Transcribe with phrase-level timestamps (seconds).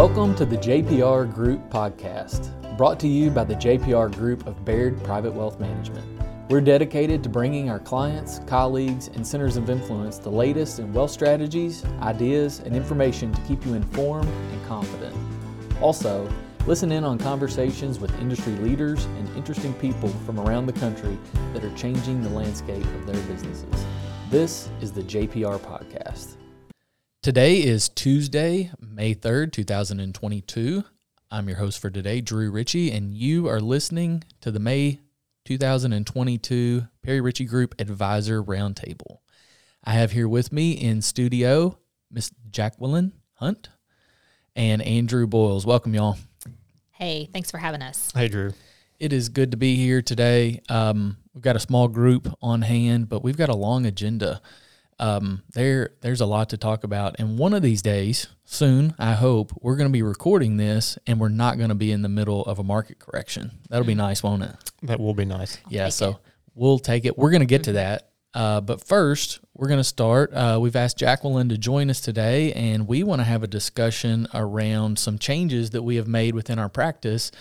[0.00, 5.04] Welcome to the JPR Group podcast, brought to you by the JPR Group of Baird
[5.04, 6.06] Private Wealth Management.
[6.48, 11.10] We're dedicated to bringing our clients, colleagues, and centers of influence the latest in wealth
[11.10, 15.14] strategies, ideas, and information to keep you informed and confident.
[15.82, 16.26] Also,
[16.66, 21.18] listen in on conversations with industry leaders and interesting people from around the country
[21.52, 23.84] that are changing the landscape of their businesses.
[24.30, 26.36] This is the JPR Podcast.
[27.22, 30.84] Today is Tuesday, May 3rd, 2022.
[31.30, 35.00] I'm your host for today, Drew Ritchie, and you are listening to the May
[35.44, 39.18] 2022 Perry Ritchie Group Advisor Roundtable.
[39.84, 41.76] I have here with me in studio
[42.10, 43.68] Miss Jacqueline Hunt
[44.56, 45.66] and Andrew Boyles.
[45.66, 46.16] Welcome, y'all.
[46.92, 48.10] Hey, thanks for having us.
[48.14, 48.54] Hey, Drew.
[48.98, 50.62] It is good to be here today.
[50.70, 54.40] Um, we've got a small group on hand, but we've got a long agenda
[55.00, 57.16] um, there there's a lot to talk about.
[57.18, 61.18] And one of these days, soon, I hope, we're going to be recording this, and
[61.18, 63.50] we're not going to be in the middle of a market correction.
[63.70, 64.54] That'll be nice, won't it?
[64.82, 65.58] That will be nice.
[65.64, 65.88] I'll yeah.
[65.88, 66.16] So it.
[66.54, 67.16] we'll take it.
[67.18, 68.10] We're going to get to that.
[68.32, 70.32] Uh, but first, we're going to start.
[70.32, 74.28] Uh, we've asked Jacqueline to join us today, and we want to have a discussion
[74.34, 77.32] around some changes that we have made within our practice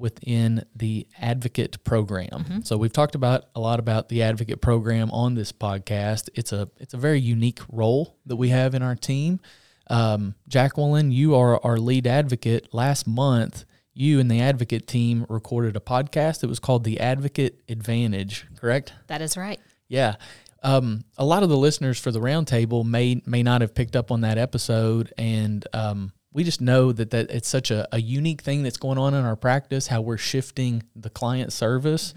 [0.00, 2.62] within the advocate program.
[2.64, 6.28] So we've talked about a lot about the advocate program on this podcast.
[6.34, 9.40] It's a it's a very unique role that we have in our team.
[9.88, 12.72] Um, Jacqueline, you are our lead advocate.
[12.72, 16.42] Last month, you and the advocate team recorded a podcast.
[16.42, 18.46] It was called the Advocate Advantage.
[18.56, 18.92] Correct?
[19.08, 19.60] That is right.
[19.88, 20.14] Yeah.
[20.62, 24.10] Um, a lot of the listeners for the roundtable may may not have picked up
[24.10, 28.42] on that episode, and um, we just know that that it's such a, a unique
[28.42, 29.88] thing that's going on in our practice.
[29.88, 32.14] How we're shifting the client service,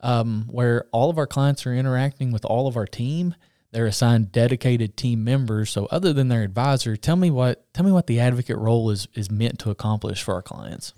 [0.00, 3.34] um, where all of our clients are interacting with all of our team.
[3.70, 5.70] They're assigned dedicated team members.
[5.70, 9.08] So, other than their advisor, tell me what tell me what the advocate role is
[9.14, 10.92] is meant to accomplish for our clients.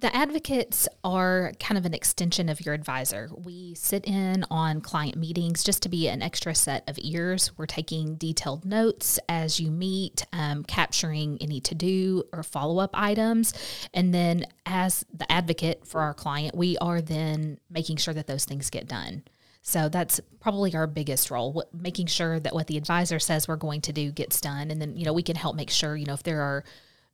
[0.00, 3.28] The advocates are kind of an extension of your advisor.
[3.36, 7.50] We sit in on client meetings just to be an extra set of ears.
[7.58, 12.92] We're taking detailed notes as you meet, um, capturing any to do or follow up
[12.94, 13.52] items.
[13.92, 18.46] And then, as the advocate for our client, we are then making sure that those
[18.46, 19.22] things get done.
[19.60, 23.82] So that's probably our biggest role, making sure that what the advisor says we're going
[23.82, 24.70] to do gets done.
[24.70, 26.64] And then, you know, we can help make sure, you know, if there are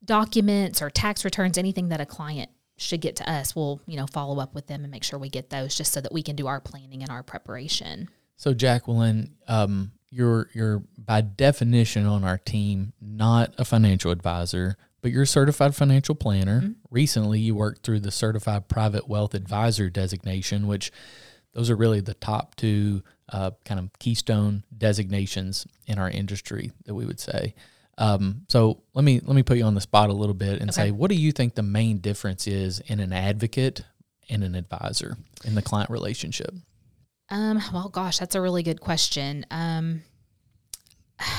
[0.04, 4.06] documents or tax returns, anything that a client should get to us, we'll, you know,
[4.06, 6.36] follow up with them and make sure we get those just so that we can
[6.36, 8.08] do our planning and our preparation.
[8.36, 15.10] So Jacqueline, um, you're you're by definition on our team not a financial advisor, but
[15.10, 16.74] you're a certified financial planner.
[16.90, 20.92] Recently, you worked through the certified private wealth advisor designation, which
[21.52, 26.94] those are really the top two uh, kind of keystone designations in our industry that
[26.94, 27.54] we would say.
[27.98, 30.72] Um, so let me let me put you on the spot a little bit and
[30.72, 33.82] say, what do you think the main difference is in an advocate
[34.28, 36.54] and an advisor in the client relationship?
[37.30, 39.46] Um, well, gosh, that's a really good question.
[39.50, 40.02] Um,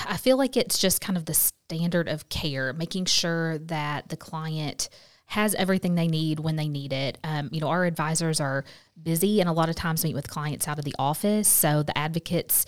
[0.07, 4.17] I feel like it's just kind of the standard of care, making sure that the
[4.17, 4.89] client
[5.27, 7.17] has everything they need when they need it.
[7.23, 8.63] Um, you know, our advisors are
[9.01, 11.47] busy and a lot of times meet with clients out of the office.
[11.47, 12.65] So the advocates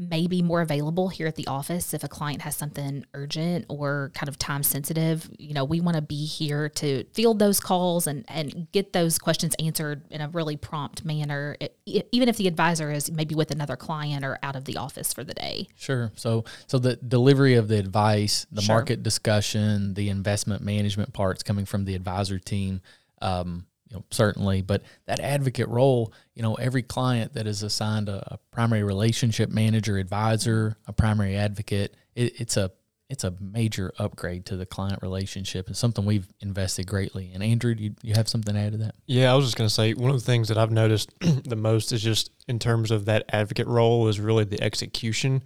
[0.00, 4.12] may be more available here at the office if a client has something urgent or
[4.14, 5.28] kind of time sensitive.
[5.38, 9.18] You know, we want to be here to field those calls and, and get those
[9.18, 11.56] questions answered in a really prompt manner,
[11.86, 15.24] even if the advisor is maybe with another client or out of the office for
[15.24, 15.66] the day.
[15.74, 16.12] Sure.
[16.14, 18.76] So so the delivery of the advice, the Sure.
[18.76, 22.82] market discussion, the investment management parts coming from the advisor team,
[23.20, 24.62] um, you know, certainly.
[24.62, 29.50] But that advocate role, you know, every client that is assigned a, a primary relationship
[29.50, 32.70] manager, advisor, a primary advocate, it, it's a
[33.08, 35.66] it's a major upgrade to the client relationship.
[35.66, 38.96] and something we've invested greatly And Andrew, you, you have something to add to that?
[39.06, 41.56] Yeah, I was just going to say one of the things that I've noticed the
[41.56, 45.42] most is just in terms of that advocate role is really the execution.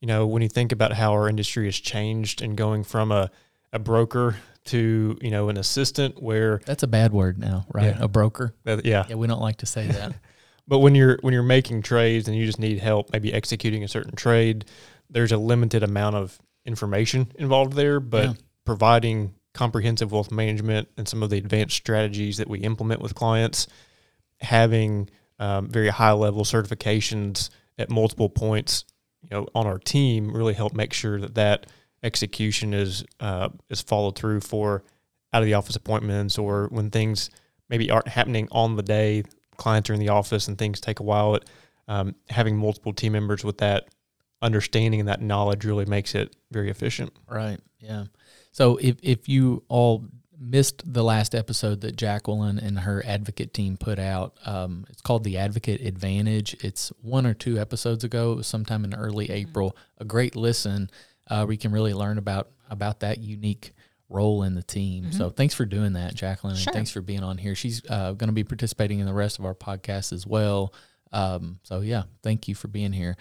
[0.00, 3.30] You know, when you think about how our industry has changed and going from a,
[3.72, 4.36] a broker
[4.66, 7.94] to, you know, an assistant where That's a bad word now, right?
[7.96, 8.02] Yeah.
[8.04, 8.54] A broker.
[8.64, 9.04] that, yeah.
[9.08, 10.14] Yeah, we don't like to say that.
[10.68, 13.88] But when you're when you're making trades and you just need help maybe executing a
[13.88, 14.64] certain trade,
[15.08, 18.32] there's a limited amount of information involved there, but Yeah.
[18.64, 23.68] providing comprehensive wealth management and some of the advanced strategies that we implement with clients,
[24.40, 25.08] having
[25.38, 28.84] um, very high level certifications at multiple points,
[29.22, 31.66] you know, on our team really help make sure that that
[32.06, 34.84] execution is uh, is followed through for
[35.32, 37.30] out of the office appointments or when things
[37.68, 39.24] maybe aren't happening on the day,
[39.56, 41.34] clients are in the office and things take a while.
[41.34, 41.50] It,
[41.88, 43.88] um, having multiple team members with that
[44.40, 47.12] understanding and that knowledge really makes it very efficient.
[47.28, 47.58] Right.
[47.80, 48.04] Yeah.
[48.52, 50.06] So if if you all
[50.38, 55.24] missed the last episode that Jacqueline and her advocate team put out, um, it's called
[55.24, 56.54] the Advocate Advantage.
[56.64, 58.32] It's one or two episodes ago.
[58.32, 59.76] It was sometime in early April.
[59.98, 60.90] A great listen.
[61.28, 63.72] Uh, where you can really learn about about that unique
[64.08, 65.10] role in the team.
[65.10, 66.70] So thanks for doing that, Jacqueline, Sure.
[66.70, 67.56] and thanks for being on here.
[67.56, 70.72] She's uh, going to be participating in the rest of our podcast as well.
[71.12, 73.16] Um, so yeah, thank you for being here.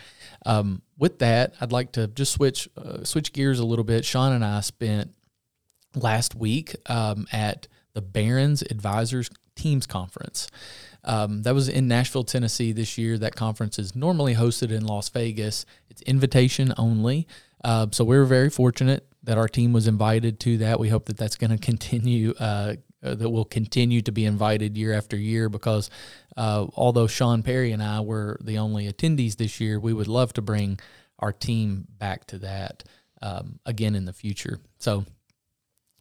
[0.45, 4.05] Um, with that, I'd like to just switch uh, switch gears a little bit.
[4.05, 5.11] Sean and I spent
[5.95, 10.47] last week um, at the Barron's Advisors Teams Conference.
[11.03, 13.17] Um, that was in Nashville, Tennessee this year.
[13.17, 15.65] That conference is normally hosted in Las Vegas.
[15.89, 17.27] It's invitation only.
[17.65, 20.79] Uh, so we were very fortunate that our team was invited to that.
[20.79, 22.33] We hope that that's going to continue.
[22.39, 25.91] Uh, uh, that will continue to be invited year after year because
[26.37, 30.33] uh, although Sean Perry and I were the only attendees this year, we would love
[30.33, 30.79] to bring
[31.19, 32.83] our team back to that
[33.21, 34.59] um, again in the future.
[34.79, 35.05] So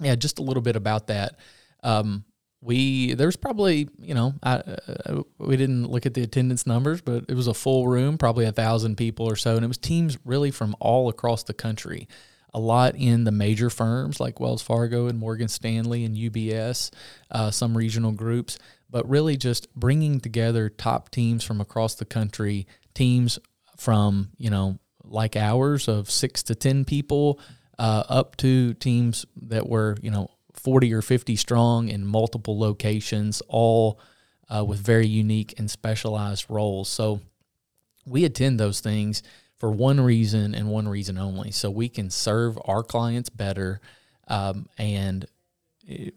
[0.01, 1.37] yeah, just a little bit about that.
[1.83, 2.25] Um,
[2.65, 7.27] we there's probably you know I, uh, we didn't look at the attendance numbers, but
[7.29, 10.19] it was a full room, probably a thousand people or so, and it was teams
[10.25, 12.09] really from all across the country.
[12.55, 16.91] A lot in the major firms like Wells Fargo and Morgan Stanley and UBS,
[17.31, 18.59] uh, some regional groups,
[18.89, 23.39] but really just bringing together top teams from across the country, teams
[23.77, 27.39] from you know like ours of six to ten people,
[27.79, 30.31] uh, up to teams that were you know
[30.65, 34.01] 40 or 50 strong in multiple locations, all
[34.49, 36.89] uh, with very unique and specialized roles.
[36.89, 37.21] So
[38.07, 39.23] we attend those things
[39.59, 43.81] for one reason and one reason only, so we can serve our clients better
[44.27, 45.27] um, and
[45.89, 46.11] eh,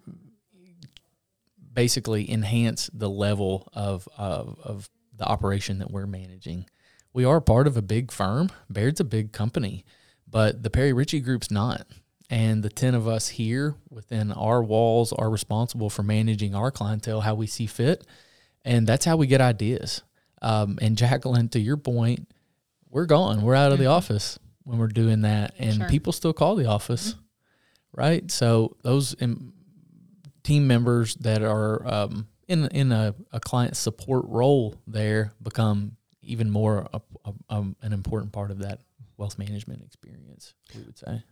[1.74, 6.66] basically enhance the level of, of of the operation that we're managing.
[7.14, 8.50] We are part of a big firm.
[8.70, 9.84] Baird's a big company,
[10.30, 11.88] but the Perry Ritchie Group's not.
[12.30, 17.22] And the 10 of us here within our walls are responsible for managing our clientele
[17.22, 18.06] how we see fit.
[18.66, 20.02] And that's how we get ideas.
[20.42, 22.28] Um, and Jacqueline, to your point,
[22.90, 23.42] we're gone.
[23.42, 25.54] We're out of the office when we're doing that.
[25.58, 25.90] And Sure.
[25.90, 27.16] people still call the office,
[27.94, 28.30] right?
[28.30, 29.54] So those um,
[30.44, 36.50] team members that are um, in, in a, a client support role there become even
[36.50, 38.82] more a, a, um, an important part of that
[39.16, 41.24] wealth management experience, we would say.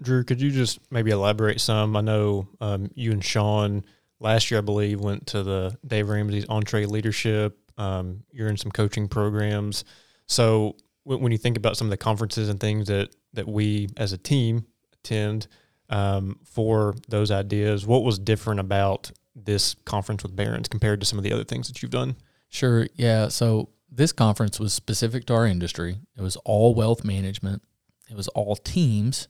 [0.00, 1.96] Drew, could you just maybe elaborate some?
[1.96, 3.84] I know um, you and Sean
[4.20, 7.52] last year, I believe, went to the Dave Ramsey's EntreLeadership.
[7.76, 9.84] Um, you're in some coaching programs.
[10.26, 13.88] So when, when you think about some of the conferences and things that that we
[13.96, 15.46] as a team attend
[15.90, 21.18] um, for those ideas, what was different about this conference with Barron's compared to some
[21.18, 22.16] of the other things that you've done?
[22.48, 22.86] Sure.
[22.94, 23.28] Yeah.
[23.28, 25.98] So this conference was specific to our industry.
[26.16, 27.62] It was all wealth management.
[28.10, 29.28] It was all teams,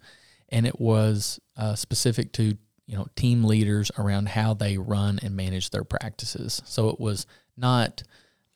[0.49, 2.57] and it was uh, specific to
[2.87, 6.63] you know team leaders around how they run and manage their practices.
[6.65, 7.27] So it was
[7.57, 8.03] not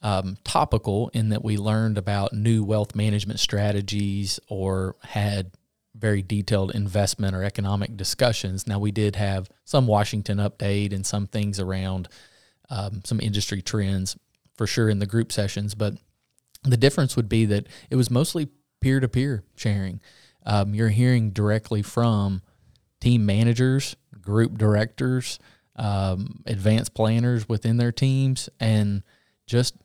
[0.01, 5.51] um, topical in that we learned about new wealth management strategies or had
[5.95, 8.67] very detailed investment or economic discussions.
[8.67, 12.07] Now we did have some Washington update and some things around
[12.69, 14.15] um, some industry trends
[14.55, 15.95] for sure in the group sessions, but
[16.63, 18.49] the difference would be that it was mostly
[18.81, 19.99] peer to peer sharing.
[20.49, 22.41] Um, you're hearing directly from
[22.99, 25.37] team managers, group directors,
[25.75, 29.03] um, advanced planners within their teams, and
[29.45, 29.75] just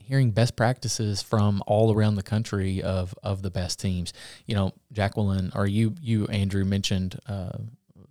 [0.00, 4.12] hearing best practices from all around the country of of the best teams.
[4.44, 7.58] You know, Jacqueline or you you Andrew mentioned uh,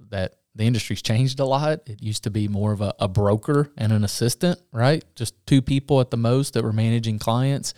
[0.10, 1.82] that the industry's changed a lot.
[1.88, 5.04] It used to be more of a, a broker and an assistant, right?
[5.14, 7.74] Just two people at the most that were managing clients,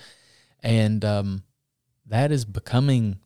[0.62, 1.43] and um,
[2.05, 3.17] that is becoming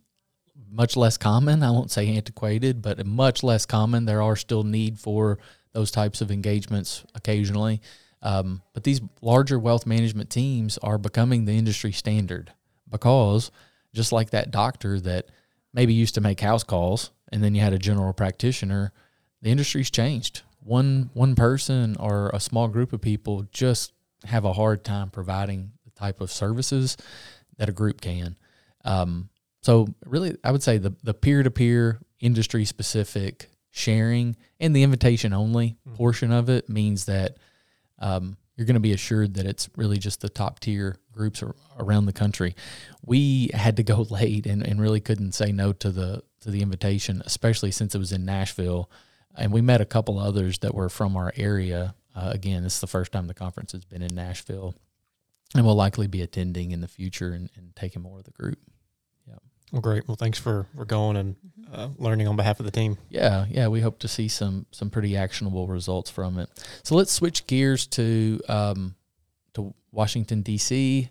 [0.73, 1.61] much less common.
[1.61, 4.05] I won't say antiquated, but much less common.
[4.05, 5.37] There are still need for
[5.73, 7.81] those types of engagements occasionally.
[8.21, 12.53] Um, but these larger wealth management teams are becoming the industry standard
[12.89, 13.51] because
[13.93, 15.27] just like that doctor that
[15.73, 18.93] maybe used to make house calls and then you had a general practitioner,
[19.41, 20.41] the industry's changed.
[20.61, 23.91] One one person or a small group of people just
[24.23, 26.95] have a hard time providing the type of services
[27.57, 28.37] that a group can.
[28.85, 29.29] Um,
[29.63, 34.83] so really, I would say the the peer to peer industry specific sharing and the
[34.83, 37.37] invitation only portion of it means that
[37.97, 41.55] um, you're going to be assured that it's really just the top tier groups ar-
[41.79, 42.55] around the country.
[43.03, 46.61] We had to go late and, and really couldn't say no to the to the
[46.61, 48.91] invitation, especially since it was in Nashville,
[49.33, 51.95] and we met a couple others that were from our area.
[52.13, 54.75] Uh, again, this is the first time the conference has been in Nashville,
[55.55, 58.59] and we'll likely be attending in the future and, and taking more of the group.
[59.73, 60.07] Well, great.
[60.07, 61.35] Well, thanks for, for going and
[61.73, 62.95] uh, learning on behalf of the team.
[63.09, 66.47] Yeah, yeah, we hope to see some some pretty actionable results from it.
[66.83, 68.93] So let's switch gears to um,
[69.55, 71.09] to Washington D.C.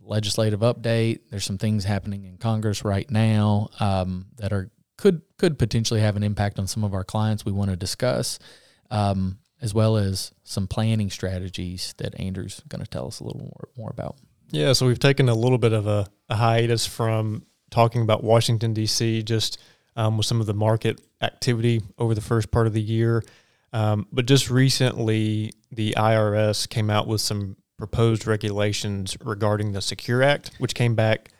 [0.00, 1.20] legislative update.
[1.30, 4.68] There's some things happening in Congress right now um, that are
[4.98, 7.44] could could potentially have an impact on some of our clients.
[7.44, 8.40] We want to discuss,
[8.90, 13.42] um, as well as some planning strategies that Andrew's going to tell us a little
[13.42, 14.16] more more about.
[14.50, 18.72] Yeah, so we've taken a little bit of a, a hiatus from talking about Washington
[18.72, 19.22] D.C.
[19.24, 19.58] just
[19.96, 23.24] um, with some of the market activity over the first part of the year.
[23.72, 30.22] Um, but just recently, the IRS came out with some proposed regulations regarding the Secure
[30.22, 31.30] Act, which came back,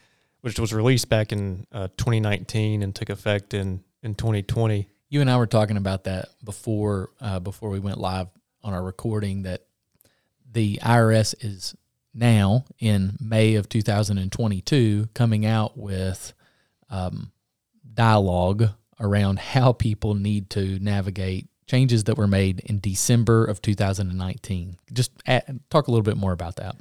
[0.40, 4.88] which was released back in uh, 2019 and took effect in, in 2020.
[5.08, 8.28] You and I were talking about that before uh, before we went live
[8.64, 9.42] on our recording.
[9.42, 9.62] That
[10.50, 11.76] the IRS is
[12.14, 16.32] now in May of 2022 coming out with
[16.90, 17.32] um,
[17.94, 24.76] dialogue around how people need to navigate changes that were made in December of 2019.
[24.92, 26.76] Just add, talk a little bit more about that.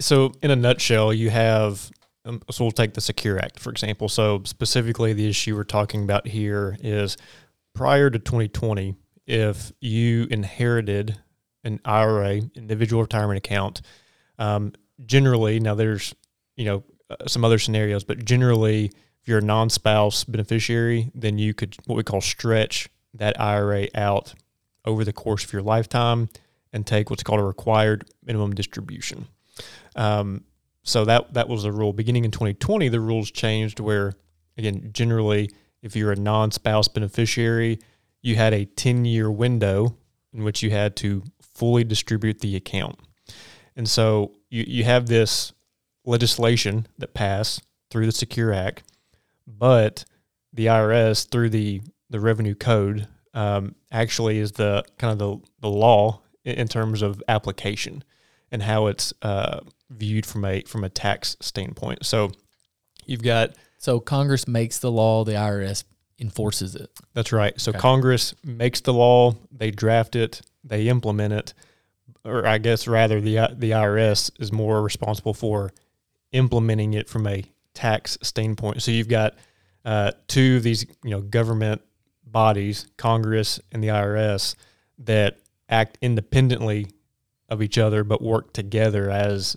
[0.00, 1.90] So, in a nutshell, you have
[2.24, 4.08] um, so we'll take the Secure Act for example.
[4.08, 7.16] So, specifically, the issue we're talking about here is
[7.74, 8.96] prior to 2020,
[9.26, 11.18] if you inherited
[11.64, 13.82] an IRA, individual retirement account,
[14.38, 14.72] um,
[15.04, 16.14] generally now there's
[16.56, 21.54] you know uh, some other scenarios, but generally if you're a non-spouse beneficiary, then you
[21.54, 24.34] could what we call stretch that IRA out
[24.84, 26.28] over the course of your lifetime
[26.72, 29.26] and take what's called a required minimum distribution.
[29.96, 30.44] Um,
[30.82, 31.92] so that that was the rule.
[31.92, 34.14] Beginning in 2020, the rules changed where
[34.56, 35.50] again generally
[35.82, 37.78] if you're a non-spouse beneficiary,
[38.20, 39.96] you had a 10-year window
[40.32, 42.98] in which you had to fully distribute the account.
[43.78, 45.54] And so you, you have this
[46.04, 48.82] legislation that passed through the Secure Act
[49.48, 50.04] but
[50.52, 51.80] the IRS through the
[52.10, 57.02] the revenue code um, actually is the kind of the, the law in, in terms
[57.02, 58.02] of application
[58.50, 62.04] and how it's uh, viewed from a from a tax standpoint.
[62.04, 62.30] So
[63.06, 65.84] you've got so Congress makes the law, the IRS
[66.18, 66.90] enforces it.
[67.14, 67.58] That's right.
[67.60, 67.78] So okay.
[67.78, 71.54] Congress makes the law, they draft it, they implement it,
[72.28, 75.72] or I guess rather the the IRS is more responsible for
[76.32, 77.44] implementing it from a
[77.74, 78.82] tax standpoint.
[78.82, 79.34] So you've got
[79.84, 81.80] uh, two of these, you know, government
[82.24, 84.54] bodies, Congress and the IRS,
[84.98, 86.88] that act independently
[87.48, 89.56] of each other but work together as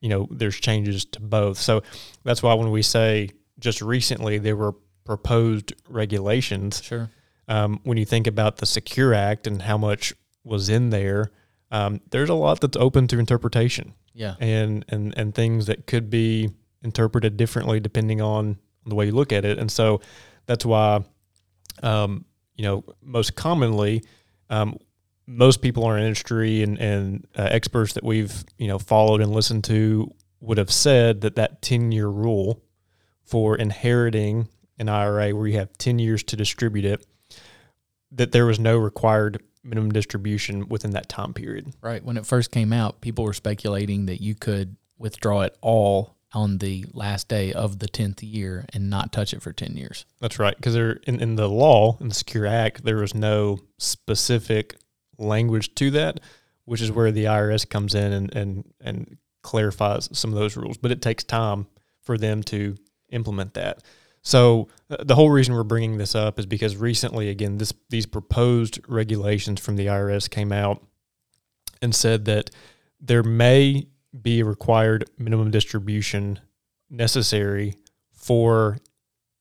[0.00, 1.58] you know there's changes to both.
[1.58, 1.82] So
[2.24, 6.82] that's why when we say just recently there were proposed regulations.
[6.82, 7.10] Sure.
[7.48, 10.12] Um, when you think about the Secure Act and how much
[10.44, 11.30] was in there,
[11.70, 13.94] um, there's a lot that's open to interpretation.
[14.14, 14.34] Yeah.
[14.40, 16.50] And and and things that could be
[16.82, 19.58] interpreted differently depending on the way you look at it.
[19.58, 20.00] And so
[20.46, 21.04] that's why,
[21.82, 22.24] um,
[22.56, 24.02] you know, most commonly,
[24.50, 24.78] um,
[25.26, 29.32] most people in our industry and, and uh, experts that we've, you know, followed and
[29.32, 32.62] listened to would have said that that 10 year rule
[33.24, 34.48] for inheriting
[34.78, 37.06] an IRA where you have 10 years to distribute it,
[38.12, 41.74] that there was no required minimum distribution within that time period.
[41.82, 42.04] Right.
[42.04, 46.58] When it first came out, people were speculating that you could withdraw it all on
[46.58, 50.04] the last day of the 10th year and not touch it for 10 years.
[50.20, 50.56] That's right.
[50.56, 54.76] Because there in, in the law, in the Secure Act, there was no specific
[55.18, 56.20] language to that,
[56.64, 60.76] which is where the IRS comes in and, and, and clarifies some of those rules.
[60.76, 61.66] But it takes time
[62.02, 62.76] for them to
[63.10, 63.82] implement that.
[64.22, 68.06] So uh, the whole reason we're bringing this up is because recently, again, this these
[68.06, 70.84] proposed regulations from the IRS came out
[71.80, 72.50] and said that
[73.00, 73.86] there may
[74.20, 76.40] be a required minimum distribution
[76.90, 77.74] necessary
[78.12, 78.78] for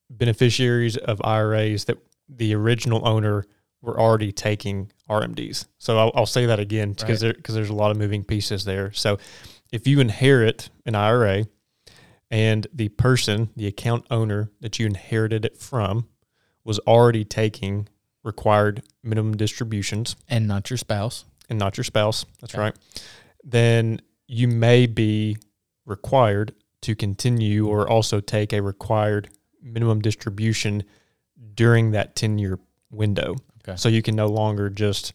[0.10, 1.98] beneficiaries of IRAs that
[2.29, 3.46] the original owner
[3.81, 5.67] were already taking RMDs.
[5.77, 7.36] So I'll, I'll say that again because right.
[7.43, 8.91] there, there's a lot of moving pieces there.
[8.91, 9.17] So
[9.72, 11.46] if you inherit an IRA
[12.29, 16.07] and the person, the account owner that you inherited it from,
[16.63, 17.88] was already taking
[18.24, 22.62] required minimum distributions and not your spouse and not your spouse that's okay.
[22.62, 22.75] right
[23.41, 25.38] then you may be
[25.86, 29.29] required to continue or also take a required
[29.62, 30.84] minimum distribution
[31.53, 32.60] during that 10 year
[32.91, 33.36] window.
[33.67, 33.77] Okay.
[33.77, 35.13] So you can no longer just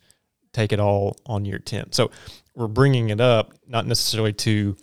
[0.52, 1.92] take it all on year 10.
[1.92, 2.11] So
[2.54, 4.76] we're bringing it up not necessarily to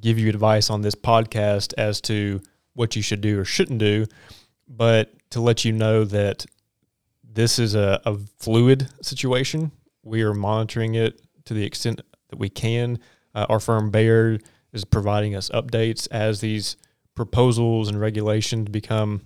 [0.00, 2.40] give you advice on this podcast as to
[2.74, 4.06] what you should do or shouldn't do,
[4.68, 6.46] but to let you know that
[7.22, 9.72] this is a, a fluid situation.
[10.02, 12.98] We are monitoring it to the extent that we can.
[13.34, 16.76] Uh, our firm Baird is providing us updates as these
[17.14, 19.22] proposals and regulations become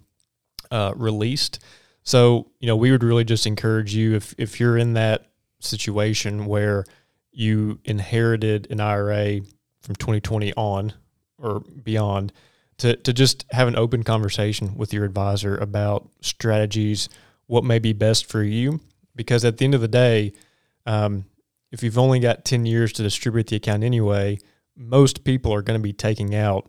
[0.71, 1.61] uh, released.
[2.03, 5.27] So, you know, we would really just encourage you if, if you're in that
[5.61, 6.85] situation where
[7.33, 9.41] you inherited an IRA
[9.87, 10.93] from 2020 on
[11.39, 12.33] or beyond,
[12.79, 17.09] to, to just have an open conversation with your advisor about strategies,
[17.47, 18.81] what may be best for you.
[19.15, 20.33] Because at the end of the day,
[20.85, 21.25] um,
[21.73, 24.39] if you've only got 10 years to distribute the account anyway,
[24.77, 26.69] most people are going to be taking out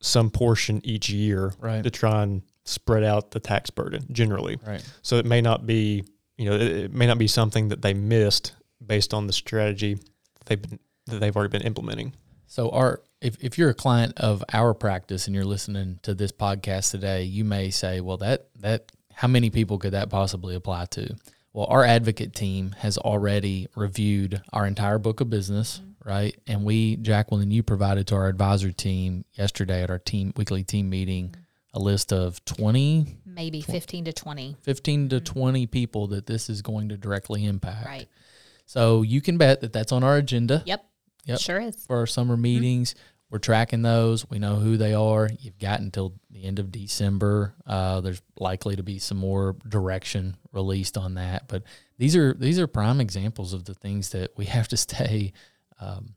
[0.00, 1.82] some portion each year Right.
[1.82, 4.58] to try and spread out the tax burden generally.
[4.66, 4.84] Right.
[5.02, 6.04] So it may not be,
[6.38, 8.54] you know, it, it may not be something that they missed
[8.84, 9.98] based on the strategy
[10.46, 12.14] they've been, that they've already been implementing.
[12.52, 16.32] So our if, if you're a client of our practice and you're listening to this
[16.32, 20.84] podcast today, you may say, well that that how many people could that possibly apply
[20.90, 21.16] to?
[21.54, 26.10] Well, our advocate team has already reviewed our entire book of business, mm-hmm.
[26.10, 26.38] right?
[26.46, 30.90] And we, Jacqueline, you provided to our advisor team yesterday at our team weekly team
[30.90, 31.40] meeting mm-hmm.
[31.72, 34.56] a list of 20, Maybe 15 to 20.
[34.60, 35.24] 15 to mm-hmm.
[35.24, 37.86] 20 people that this is going to directly impact.
[37.86, 38.08] Right.
[38.66, 40.84] So you can bet that that's on our agenda Yep.
[41.26, 41.38] Yep.
[41.40, 41.84] Sure is.
[41.86, 42.94] for our summer meetings.
[43.30, 44.28] We're tracking those.
[44.28, 45.30] We know who they are.
[45.40, 47.54] You've got until the end of December.
[47.66, 51.62] Uh, there's likely to be some more direction released on that, but
[51.96, 55.32] these are these are prime examples of the things that we have to stay
[55.80, 56.14] um,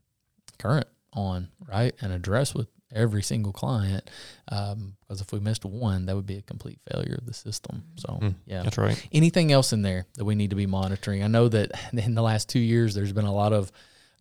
[0.58, 4.10] current on, right, and address with every single client.
[4.48, 7.82] Um, because if we missed one, that would be a complete failure of the system.
[7.96, 9.08] So Mm, yeah, That's right.
[9.10, 11.22] anything else in there that we need to be monitoring?
[11.22, 13.72] I know that in the last two years, there's been a lot of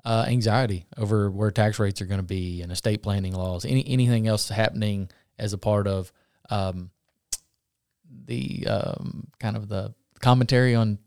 [0.05, 3.65] uh, anxiety over where tax rates are going to be and estate planning laws.
[3.65, 5.09] Any anything else happening
[5.39, 6.11] as a part of
[6.49, 6.91] um,
[8.25, 10.99] the um, kind of the commentary on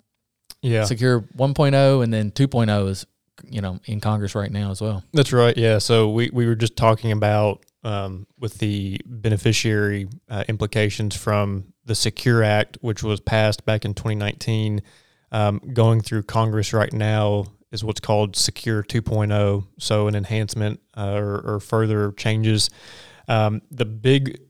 [0.63, 0.85] Yeah.
[0.85, 3.07] Secure 1.0 and then 2.0 is
[3.49, 5.05] you know in Congress right now as well.
[5.13, 5.57] That's right.
[5.57, 5.79] Yeah.
[5.79, 11.95] So we, we were just talking about um, with the beneficiary uh, implications from the
[11.95, 14.83] Secure Act, which was passed back in 2019.
[15.31, 19.67] Um, going through Congress right now is what's called Secure 2.0.
[19.79, 22.71] So an enhancement uh, or, or further changes.
[23.29, 24.41] Um, the big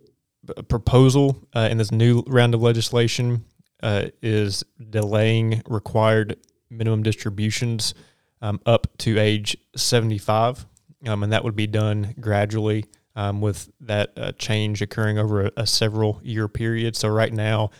[0.68, 3.44] proposal uh, in this new round of legislation
[3.82, 6.36] uh, is delaying required
[6.70, 7.94] minimum distributions
[8.40, 10.66] um, up to age 75.
[11.06, 15.52] Um, and that would be done gradually um, with that uh, change occurring over a,
[15.58, 16.96] a several year period.
[16.96, 17.70] So right now,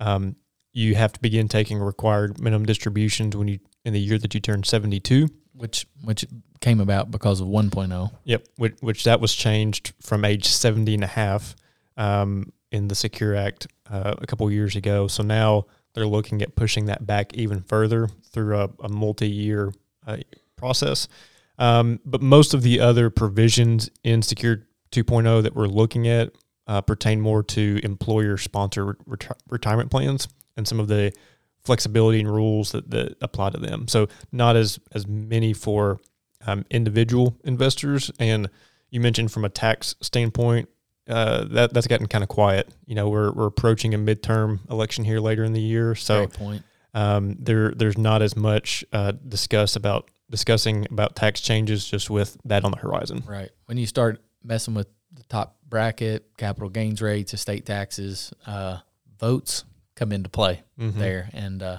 [0.00, 0.36] um,
[0.72, 4.40] you have to begin taking required minimum distributions when you in the year that you
[4.40, 5.28] turn 72.
[5.54, 6.26] Which which
[6.60, 7.52] came about because of oh.
[7.52, 8.10] 1.0.
[8.24, 11.56] Yep, which, which that was changed from age 70 and a half
[11.96, 15.06] um, in the Secure Act uh, a couple years ago.
[15.06, 19.72] So now they're looking at pushing that back even further through a, a multi-year
[20.06, 20.18] uh,
[20.56, 21.08] process.
[21.58, 26.32] Um, but most of the other provisions in Secure 2.0 that we're looking at
[26.66, 31.12] uh, pertain more to employer-sponsored reti- retirement plans and some of the
[31.66, 33.88] flexibility and rules that, that apply to them.
[33.88, 36.00] So not as as many for
[36.46, 38.10] um, individual investors.
[38.18, 38.48] And
[38.90, 40.68] you mentioned from a tax standpoint,
[41.08, 42.68] uh, that that's gotten kind of quiet.
[42.86, 46.28] You know, we're we're approaching a midterm election here later in the year, so
[46.94, 52.36] um, there there's not as much uh, discuss about discussing about tax changes just with
[52.44, 53.22] that on the horizon.
[53.26, 53.50] Right.
[53.66, 58.78] When you start messing with the top bracket, capital gains rates, estate taxes, uh,
[59.20, 59.64] votes
[59.96, 60.94] come into play Mhm.
[60.94, 61.78] there, and uh,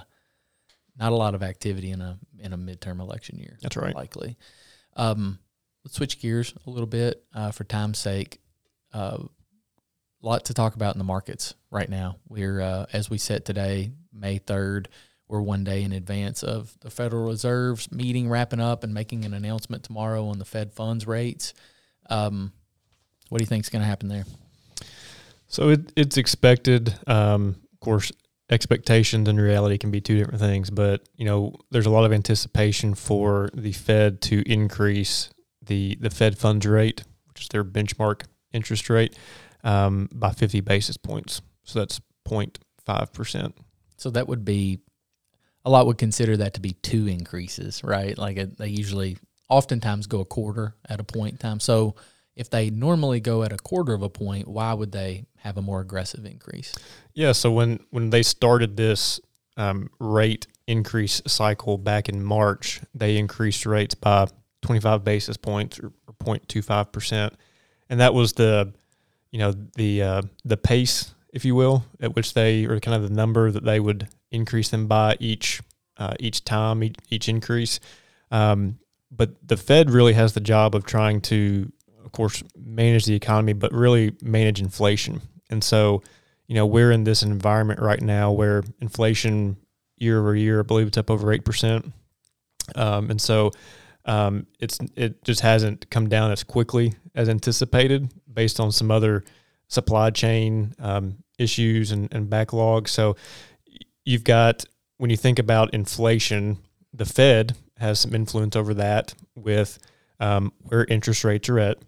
[0.98, 3.56] not a lot of activity in a in a midterm election year.
[3.62, 3.94] That's right.
[3.94, 4.36] Likely.
[4.96, 5.38] Um,
[5.84, 8.40] let's switch gears a little bit uh, for time's sake.
[8.92, 9.26] A uh,
[10.20, 12.16] lot to talk about in the markets right now.
[12.28, 14.88] We're uh, as we sit today, May third.
[15.28, 19.34] We're one day in advance of the Federal Reserve's meeting wrapping up and making an
[19.34, 21.52] announcement tomorrow on the Fed funds rates.
[22.08, 22.52] Um,
[23.28, 24.24] what do you think is going to happen there?
[25.48, 26.94] So it, it's expected.
[27.06, 28.10] Um, of course,
[28.50, 32.12] expectations and reality can be two different things, but you know, there's a lot of
[32.12, 35.30] anticipation for the Fed to increase
[35.64, 39.16] the the Fed funds rate, which is their benchmark interest rate,
[39.62, 41.40] um, by 50 basis points.
[41.62, 43.54] So that's 0.5 percent.
[43.96, 44.80] So that would be
[45.64, 48.16] a lot would consider that to be two increases, right?
[48.16, 51.60] Like it, they usually, oftentimes go a quarter at a point in time.
[51.60, 51.94] So
[52.38, 55.62] if they normally go at a quarter of a point, why would they have a
[55.62, 56.74] more aggressive increase?
[57.12, 57.32] Yeah.
[57.32, 59.20] So when when they started this
[59.56, 64.28] um, rate increase cycle back in March, they increased rates by
[64.62, 67.34] 25 basis points or, or 0.25 percent,
[67.90, 68.72] and that was the
[69.32, 73.08] you know the uh, the pace, if you will, at which they or kind of
[73.08, 75.60] the number that they would increase them by each
[75.96, 77.80] uh, each time each, each increase.
[78.30, 78.78] Um,
[79.10, 81.72] but the Fed really has the job of trying to,
[82.08, 85.20] of course, manage the economy, but really manage inflation.
[85.50, 86.02] And so,
[86.46, 89.58] you know, we're in this environment right now where inflation
[89.98, 91.92] year over year, I believe it's up over eight percent.
[92.74, 93.50] Um, and so,
[94.06, 99.22] um, it's it just hasn't come down as quickly as anticipated, based on some other
[99.66, 102.88] supply chain um, issues and, and backlogs.
[102.88, 103.16] So,
[104.06, 104.64] you've got
[104.96, 106.56] when you think about inflation,
[106.94, 109.78] the Fed has some influence over that with
[110.20, 111.78] um, where interest rates are at,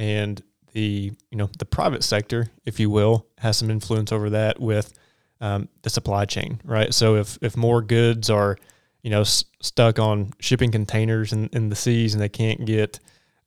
[0.00, 4.58] and the you know the private sector, if you will, has some influence over that
[4.60, 4.92] with
[5.40, 6.92] um, the supply chain, right?
[6.94, 8.56] So if if more goods are
[9.02, 12.98] you know s- stuck on shipping containers in, in the seas and they can't get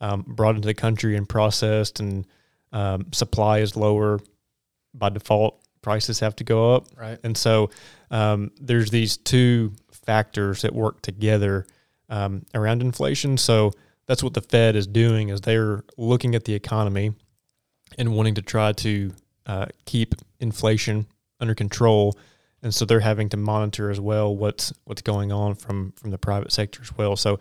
[0.01, 2.25] um, brought into the country and processed, and
[2.71, 4.19] um, supply is lower
[4.93, 7.17] by default, prices have to go up, Right.
[7.23, 7.69] and so
[8.11, 11.65] um, there's these two factors that work together
[12.09, 13.37] um, around inflation.
[13.37, 13.71] So
[14.05, 17.13] that's what the Fed is doing is they're looking at the economy
[17.97, 19.11] and wanting to try to
[19.45, 21.07] uh, keep inflation
[21.39, 22.17] under control.
[22.61, 26.17] And so they're having to monitor as well what's what's going on from from the
[26.17, 27.15] private sector as well.
[27.15, 27.39] So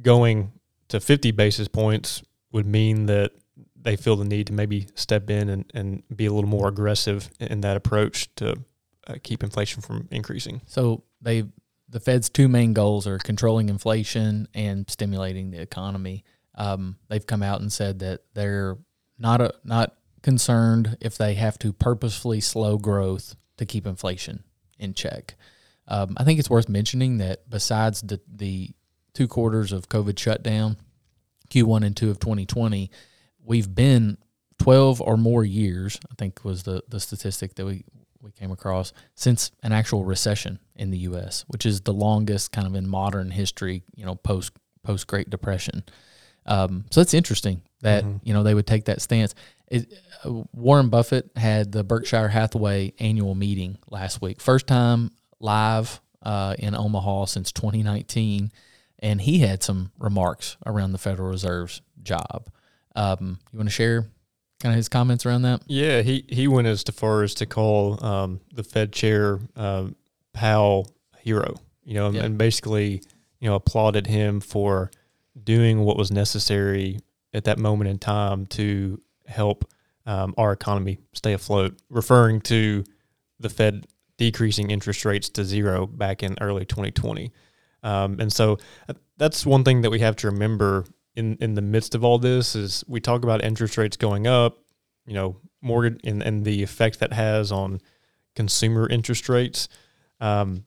[0.00, 0.52] going
[0.88, 3.32] to 50 basis points would mean that
[3.80, 7.30] they feel the need to maybe step in and, and be a little more aggressive
[7.40, 8.56] in that approach to
[9.06, 10.62] uh, keep inflation from increasing.
[10.66, 11.44] So they
[11.88, 16.24] the Fed's two main goals are controlling inflation and stimulating the economy.
[16.54, 18.76] Um, they've come out and said that they're
[19.18, 24.44] not a, not concerned if they have to purposefully slow growth to keep inflation
[24.78, 25.36] in check.
[25.86, 28.70] Um, I think it's worth mentioning that besides the the
[29.14, 30.76] two quarters of COVID shutdown,
[31.50, 32.90] Q1 and 2 of 2020,
[33.42, 34.18] we've been
[34.58, 37.84] 12 or more years, I think was the, the statistic that we,
[38.20, 42.66] we came across, since an actual recession in the U.S., which is the longest kind
[42.66, 44.52] of in modern history, you know, post
[44.82, 45.84] post Great Depression.
[46.46, 48.20] Um, so it's interesting that Mhm.
[48.24, 49.34] you know they would take that stance.
[49.68, 49.92] It,
[50.24, 56.56] uh, Warren Buffett had the Berkshire Hathaway annual meeting last week, first time live uh,
[56.58, 58.50] in Omaha since 2019,
[58.98, 62.48] and he had some remarks around the Federal Reserve's job.
[62.96, 64.06] Um, you want to share
[64.60, 65.62] kind of his comments around that?
[65.66, 69.94] Yeah, he, he went as far as to call um, the Fed chair um,
[70.32, 72.24] Powell a hero, you know, and, Yeah.
[72.24, 73.02] and basically,
[73.40, 74.90] you know, applauded him for
[75.42, 76.98] doing what was necessary
[77.32, 79.70] at that moment in time to help
[80.06, 82.82] um, our economy stay afloat, referring to
[83.38, 87.30] the Fed decreasing interest rates to zero back in early 2020.
[87.84, 90.84] Um, and so uh, that's one thing that we have to remember
[91.18, 94.58] in, in the midst of all this is we talk about interest rates going up,
[95.04, 97.80] you know, mortgage and, and the effect that has on
[98.36, 99.68] consumer interest rates.
[100.20, 100.64] Um,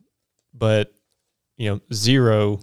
[0.54, 0.94] but,
[1.58, 2.60] you know, zero,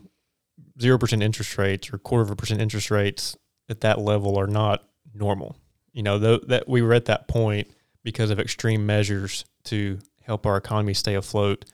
[0.80, 3.36] zero percent interest rates or quarter of a percent interest rates
[3.70, 5.56] at that level are not normal.
[5.92, 7.68] You know, th- that we were at that point
[8.04, 11.64] because of extreme measures to help our economy stay afloat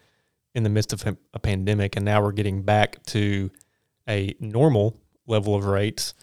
[0.55, 1.97] in the midst of a pandemic.
[1.97, 3.51] And now we're getting back to
[4.09, 6.15] a normal level of rates,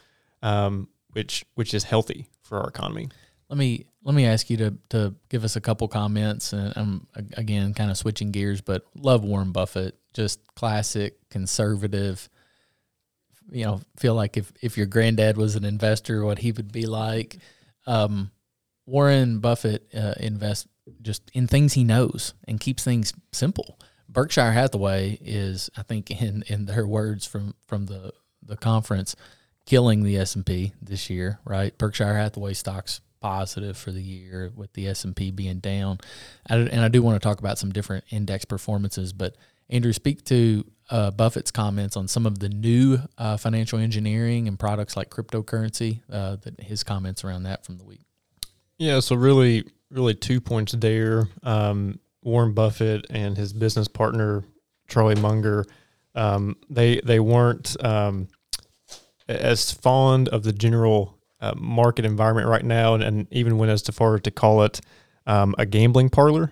[0.41, 3.09] um, which which is healthy for our economy.
[3.49, 7.07] Let me let me ask you to to give us a couple comments, and I'm
[7.33, 12.29] again kind of switching gears, but love Warren Buffett, just classic conservative.
[13.49, 16.85] You know, feel like if if your granddad was an investor, what he would be
[16.85, 17.37] like.
[17.87, 18.31] Um,
[18.85, 20.67] Warren Buffett uh, invests
[21.01, 23.79] just in things he knows and keeps things simple.
[24.09, 29.15] Berkshire Hathaway is, I think, in in their words from from the the conference,
[29.65, 31.39] killing the S and P this year.
[31.45, 35.99] Right, Berkshire Hathaway stocks positive for the year with the S and P being down,
[36.47, 39.13] and I do want to talk about some different index performances.
[39.13, 39.35] But
[39.69, 44.59] Andrew, speak to uh, Buffett's comments on some of the new uh, financial engineering and
[44.59, 46.01] products like cryptocurrency.
[46.11, 48.01] Uh, that his comments around that from the week.
[48.77, 51.29] Yeah, so really, really two points there.
[51.43, 54.43] Um, Warren Buffett and his business partner
[54.87, 55.65] Charlie Munger,
[56.15, 58.27] um, they they weren't um,
[59.27, 63.81] as fond of the general uh, market environment right now, and, and even went as
[63.81, 64.81] far to call it
[65.25, 66.51] um, a gambling parlor.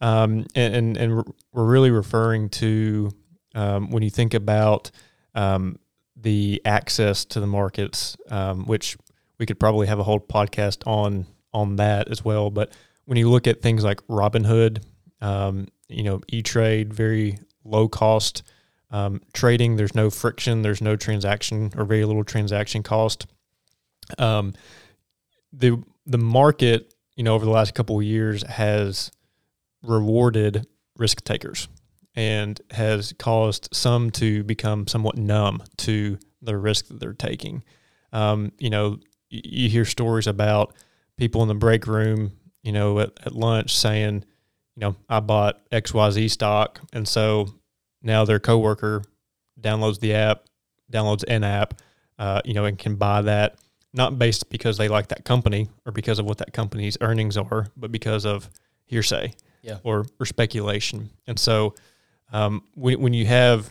[0.00, 3.10] Um, and, and and we're really referring to
[3.54, 4.90] um, when you think about
[5.34, 5.78] um,
[6.16, 8.16] the access to the markets,
[8.64, 8.96] which
[9.38, 12.50] we could probably have a whole podcast on on that as well.
[12.50, 12.72] But
[13.04, 14.82] when you look at things like Robinhood,
[15.88, 18.42] you know, E Trade, very low cost
[18.92, 19.76] um, trading.
[19.76, 20.62] There's no friction.
[20.62, 23.26] There's no transaction or very little transaction cost.
[24.18, 24.52] Um,
[25.52, 29.10] the the market, you know, over the last couple of years has
[29.82, 31.68] rewarded risk takers
[32.14, 37.62] and has caused some to become somewhat numb to the risk that they're taking.
[38.12, 38.98] Um, you know,
[39.30, 40.74] you, hear stories about
[41.16, 44.24] people in the break room, you know, at, at lunch saying,
[44.76, 46.80] you know, I bought XYZ stock.
[46.92, 47.48] And so
[48.02, 49.02] now their coworker
[49.60, 50.44] downloads the app,
[50.92, 51.80] downloads an app,
[52.18, 53.56] uh, you know, and can buy that
[53.94, 57.66] not based because they like that company or because of what that company's earnings are,
[57.76, 58.48] but because of
[58.86, 59.78] hearsay Yeah.
[59.82, 61.10] or, or speculation.
[61.26, 61.74] And so
[62.32, 63.70] um, when, when you have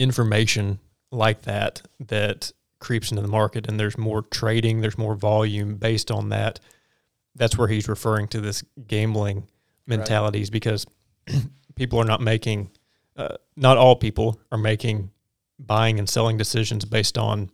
[0.00, 0.78] information
[1.10, 6.10] like that that creeps into the market and there's more trading, there's more volume based
[6.10, 6.58] on that,
[7.36, 9.46] that's where he's referring to this gambling
[9.86, 10.86] mentalities because
[11.76, 12.70] people are not making,
[13.16, 15.10] uh, not all people are making
[15.58, 17.50] buying and selling decisions based on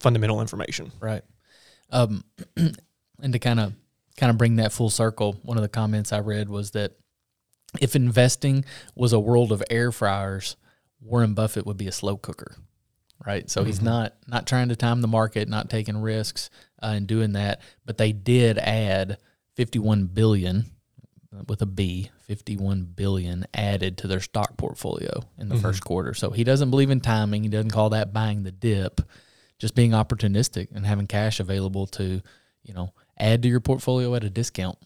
[0.00, 0.92] fundamental information.
[1.00, 1.22] Right.
[1.90, 2.24] Um,
[2.56, 3.72] and to kind of
[4.16, 6.92] kind of bring that full circle, one of the comments I read was that
[7.80, 10.56] if investing was a world of air fryers,
[11.00, 12.56] Warren Buffett would be a slow cooker.
[13.26, 13.48] Right.
[13.50, 16.50] So he's not not trying to time the market, not taking risks
[16.82, 17.62] uh, and doing that.
[17.86, 19.16] But they did add
[19.56, 20.66] 51 billion
[21.48, 26.14] with a B, 51 billion added to their stock portfolio in the first quarter.
[26.14, 27.42] So he doesn't believe in timing.
[27.42, 29.00] He doesn't call that buying the dip
[29.58, 32.20] just being opportunistic and having cash available to,
[32.62, 34.78] you know, add to your portfolio at a discount.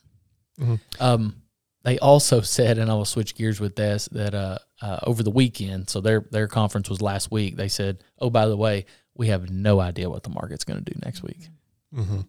[1.01, 1.43] Um,
[1.83, 5.31] they also said, and I will switch gears with this, that uh, uh, over the
[5.31, 7.57] weekend, so their their conference was last week.
[7.57, 8.85] They said, "Oh, by the way,
[9.15, 11.49] we have no idea what the market's going to do next week."
[11.95, 12.21] Mm-hmm.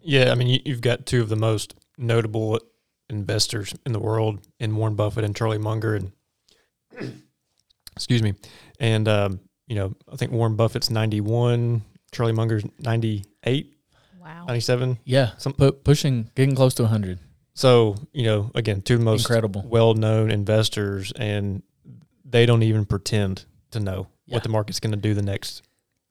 [0.00, 2.58] Yeah, I mean, you, you've got two of the most notable
[3.10, 6.12] investors in the world in Warren Buffett and Charlie Munger, and
[7.96, 8.34] excuse me,
[8.80, 13.74] and um, you know, I think Warren Buffett's ninety one, Charlie Munger's 98,
[14.20, 14.44] Wow.
[14.46, 14.98] 97.
[15.04, 17.18] Yeah, Some- pu- pushing, getting close to hundred.
[17.54, 19.64] So you know, again, two most Incredible.
[19.66, 21.62] well known investors, and
[22.24, 24.34] they don't even pretend to know Yeah.
[24.36, 25.62] what the market's going to do the next,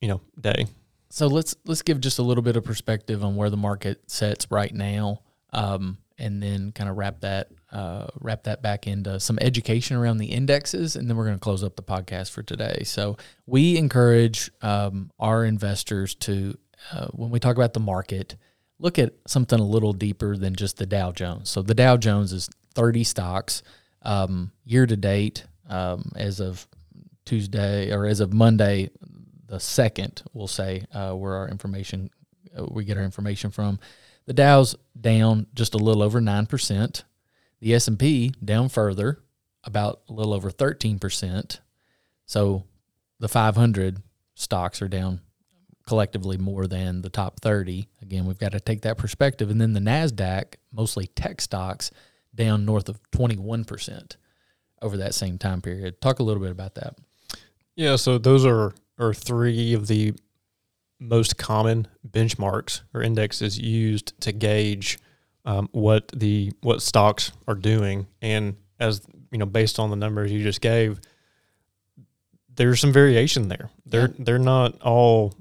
[0.01, 0.65] you know, day.
[1.09, 4.51] So let's let's give just a little bit of perspective on where the market sets
[4.51, 5.21] right now,
[5.53, 10.17] um, and then kind of wrap that uh, wrap that back into some education around
[10.17, 12.83] the indexes, and then we're going to close up the podcast for today.
[12.85, 16.57] So we encourage um, our investors to,
[16.91, 18.35] uh, when we talk about the market,
[18.79, 21.49] look at something a little deeper than just the Dow Jones.
[21.49, 23.63] So the Dow Jones is 30 stocks
[24.01, 26.67] um, year to date um, as of
[27.25, 28.89] Tuesday or as of Monday,
[29.47, 32.09] the second, we'll say, uh, where our information
[32.57, 33.79] uh, we get our information from.
[34.27, 37.03] The Dow's down just a little over nine percent.
[37.59, 39.19] The S and P down further,
[39.63, 41.59] about a little over thirteen percent.
[42.27, 42.65] So
[43.19, 44.01] the 500
[44.35, 45.21] stocks are down
[45.87, 47.87] collectively more than the top 30.
[48.01, 49.49] Again, we've got to take that perspective.
[49.49, 51.89] And then the NASDAQ, mostly tech stocks,
[52.35, 54.17] down north of 21%
[54.81, 56.01] over that same time period.
[56.01, 56.97] Talk a little bit about that.
[57.75, 60.13] Yeah, so those are are three of the
[60.99, 64.97] most common benchmarks or indexes used to gauge
[65.45, 70.31] um, what the what stocks are doing, and as you know, based on the numbers
[70.31, 70.99] you just gave,
[72.55, 73.69] there's some variation there.
[73.85, 75.33] They're they're not all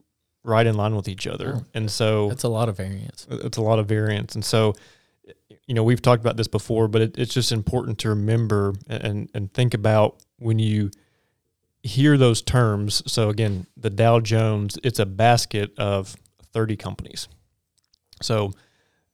[0.44, 1.64] right in line with each other, No.
[1.74, 3.26] and so That's a lot of variance.
[3.30, 4.74] it's a lot of variance and so
[5.66, 9.28] you know we've talked about this before but it, it's just important to remember and
[9.34, 10.92] and think about when you
[11.86, 16.16] hear those terms so again the dow jones it's a basket of
[16.52, 17.28] 30 companies
[18.22, 18.52] so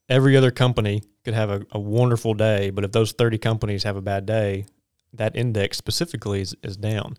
[0.09, 3.97] every other company could have a, a wonderful day but if those 30 companies have
[3.97, 4.65] a bad day
[5.13, 7.17] that index specifically is, is down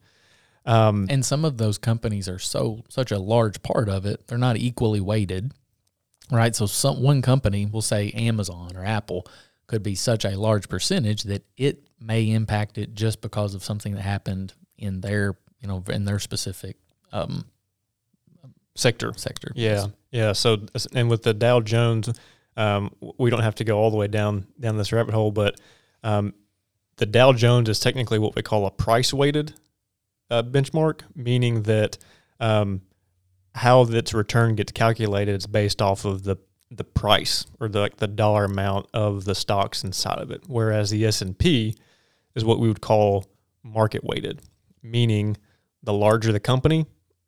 [0.65, 4.37] um, And some of those companies are so such a large part of it, they're
[4.37, 5.51] not equally weighted.
[6.31, 6.55] Right?
[6.55, 9.27] So some one company, we'll say Amazon or Apple,
[9.67, 13.93] could be such a large percentage that it may impact it just because of something
[13.95, 16.75] that happened in their, you know, in their specific
[17.11, 17.45] um,
[18.75, 19.51] sector sector.
[19.55, 20.33] Yeah, yeah.
[20.33, 20.57] So,
[20.93, 22.09] and with the Dow Jones,
[22.57, 25.59] um, we don't have to go all the way down down this rabbit hole, but
[26.03, 26.33] um,
[26.97, 29.53] the Dow Jones is technically what we call a price weighted
[30.29, 31.97] uh, benchmark, meaning that
[32.39, 32.81] um,
[33.55, 36.37] how its return gets calculated is based off of the
[36.71, 40.43] the price or the like the dollar amount of the stocks inside of it.
[40.47, 41.77] Whereas the S and P
[42.35, 43.25] is what we would call
[43.63, 44.41] market weighted,
[44.81, 45.37] meaning
[45.83, 46.85] the larger the company,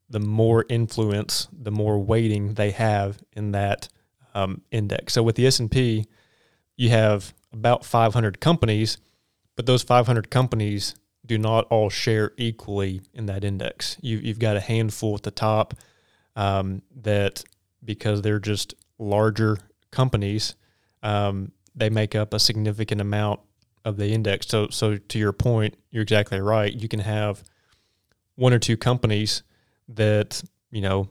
[0.09, 3.89] the more influence, the more weighting they have in that
[4.33, 5.13] um, index.
[5.13, 6.05] So with the S and P,
[6.77, 8.97] you have about 500 companies,
[9.55, 13.97] but those 500 companies do not all share equally in that index.
[14.01, 15.73] You, you've got a handful at the top
[16.35, 17.43] um, that
[17.83, 19.57] because they're just larger
[19.91, 20.55] companies,
[21.01, 23.39] um, they make up a significant amount
[23.83, 24.47] of the index.
[24.47, 26.73] So, so to your point, you're exactly right.
[26.73, 27.43] You can have
[28.36, 29.43] one or two companies
[29.89, 31.10] that you know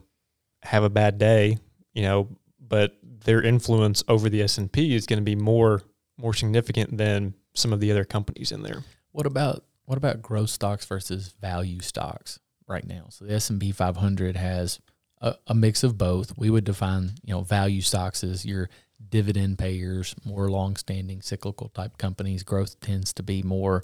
[0.63, 1.57] have a bad day,
[1.93, 2.27] you know,
[2.59, 5.81] but their influence over the S and P is going to be more
[6.17, 8.83] more significant than some of the other companies in there.
[9.11, 13.07] What about what about growth stocks versus value stocks right now?
[13.09, 14.79] So the S and P 500 has
[15.21, 16.37] a, a mix of both.
[16.37, 18.69] We would define you know value stocks as your
[19.09, 22.43] dividend payers, more long-standing cyclical type companies.
[22.43, 23.83] Growth tends to be more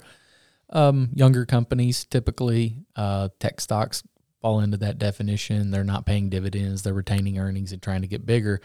[0.72, 4.02] um, younger companies, typically uh, tech stocks
[4.40, 5.70] fall into that definition.
[5.70, 8.60] They're not paying dividends, they're retaining earnings and trying to get bigger.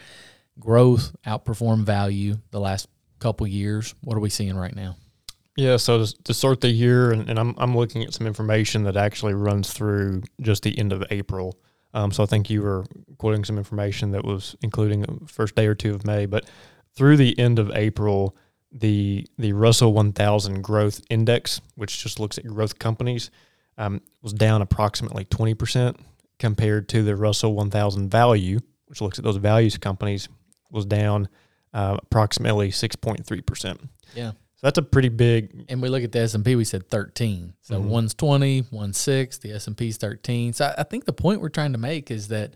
[0.58, 2.88] Growth outperform value the last
[3.20, 3.94] couple years.
[4.00, 4.96] What are we seeing right now?
[5.56, 8.96] Yeah, so to start the year, and, and I'm, I'm looking at some information that
[8.96, 11.58] actually runs through just the end of April.
[11.94, 12.84] Um, so I think you were
[13.18, 16.44] quoting some information that was including the first day or two of May, but
[16.94, 18.36] through the end of April,
[18.72, 23.30] the the Russell 1000 Growth Index, which just looks at growth companies,
[23.76, 25.96] um, was down approximately 20%
[26.38, 30.28] compared to the Russell 1000 Value, which looks at those values companies,
[30.70, 31.28] was down
[31.72, 33.88] uh, approximately 6.3%.
[34.14, 34.32] Yeah.
[34.58, 35.66] So that's a pretty big.
[35.68, 36.56] And we look at the S and P.
[36.56, 37.54] We said thirteen.
[37.60, 37.90] So mm-hmm.
[37.90, 39.38] one's twenty, one's six.
[39.38, 40.52] The S and P's thirteen.
[40.52, 42.54] So I, I think the point we're trying to make is that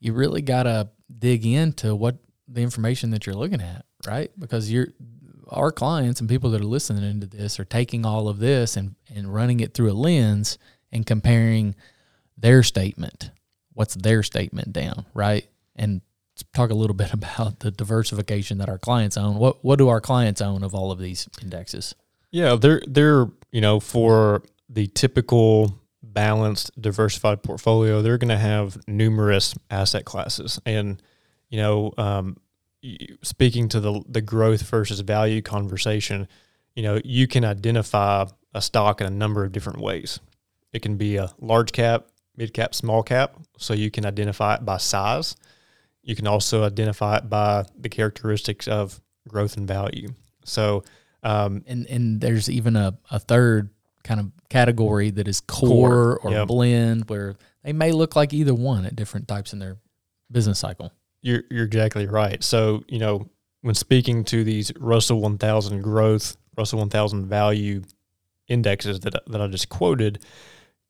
[0.00, 2.16] you really got to dig into what
[2.48, 4.32] the information that you're looking at, right?
[4.36, 4.88] Because you're
[5.48, 8.94] our clients and people that are listening to this are taking all of this and,
[9.14, 10.58] and running it through a lens
[10.92, 11.74] and comparing
[12.36, 13.30] their statement.
[13.72, 15.46] What's their statement down, right?
[15.76, 16.00] And
[16.52, 19.36] talk a little bit about the diversification that our clients own.
[19.36, 21.94] What what do our clients own of all of these indexes?
[22.30, 28.78] Yeah, they're they're you know for the typical balanced diversified portfolio, they're going to have
[28.86, 31.02] numerous asset classes, and
[31.48, 32.36] you know um,
[33.22, 36.28] speaking to the the growth versus value conversation,
[36.74, 40.20] you know, you can identify a stock in a number of different ways.
[40.72, 44.64] It can be a large cap, mid cap, small cap, so you can identify it
[44.64, 45.36] by size.
[46.02, 50.08] You can also identify it by the characteristics of growth and value.
[50.44, 50.84] So,
[51.22, 53.70] um, and and there's even a, a third
[54.04, 56.48] kind of category that is core, core or yep.
[56.48, 59.76] blend, where they may look like either one at different types in their
[60.30, 60.92] business cycle.
[61.22, 62.42] You're you're exactly right.
[62.42, 63.28] So you know
[63.62, 67.82] when speaking to these Russell 1000 growth, Russell 1000 value
[68.48, 70.24] indexes that that I just quoted,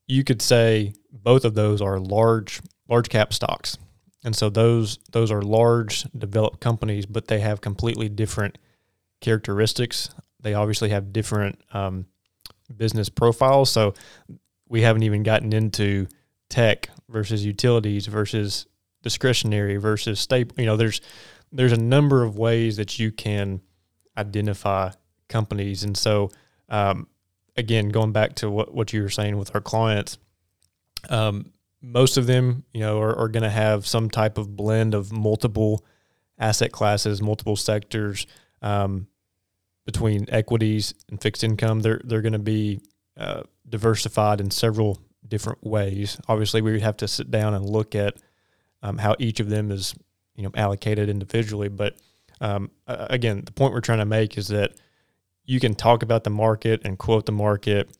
[0.07, 3.79] you could say both of those are large large cap stocks.
[4.25, 8.59] And so those those are large developed companies, but they have completely different
[9.21, 10.11] characteristics.
[10.41, 12.07] They obviously have different um,
[12.77, 13.71] business profiles.
[13.71, 13.95] So
[14.69, 16.07] we haven't even gotten into
[16.51, 18.67] tech versus utilities versus
[19.03, 20.61] discretionary versus staple.
[20.61, 21.01] You know, there's
[21.53, 23.61] there's a number of ways that you can
[24.17, 24.93] identify
[25.29, 26.31] companies, and so
[26.69, 27.09] um,
[27.57, 30.19] again, going back to what what you were saying with our clients,
[31.09, 34.95] um, most of them, you know, are, are going to have some type of blend
[34.95, 35.85] of multiple
[36.39, 38.27] asset classes, multiple sectors.
[38.63, 39.09] Um,
[39.85, 42.81] between equities and fixed income, they're they're going to be
[43.17, 46.21] uh, diversified in several different ways.
[46.29, 48.19] Obviously, we would have to sit down and look at
[48.83, 49.95] um, how each of them is
[50.35, 51.69] you know allocated individually.
[51.69, 51.97] But
[52.41, 54.75] um, again, the point we're trying to make is that
[55.45, 57.91] you can talk about the market and quote the market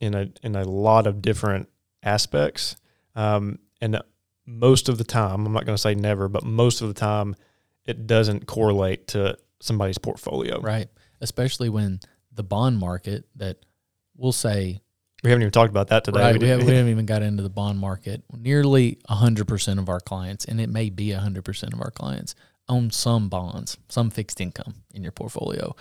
[0.00, 1.68] in a in a lot of different
[2.02, 2.76] aspects,
[3.14, 4.00] um, and
[4.46, 7.36] most of the time, I'm not going to say never, but most of the time,
[7.84, 10.60] it doesn't correlate to somebody's portfolio.
[10.60, 10.88] Right,
[11.20, 12.00] especially when
[12.32, 13.58] the bond market that
[14.16, 14.80] we'll say
[15.22, 16.20] we haven't even talked about that today.
[16.20, 16.40] Right.
[16.40, 18.22] We, have, we haven't even got into the bond market.
[18.36, 22.34] Nearly 100% of our clients, and it may be 100% of our clients,
[22.68, 25.74] own some bonds, some fixed income in your portfolio.